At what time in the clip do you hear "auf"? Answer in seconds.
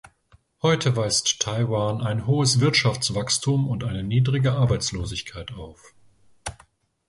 5.53-5.93